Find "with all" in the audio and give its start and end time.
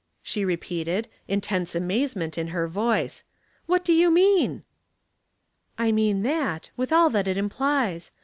6.75-7.11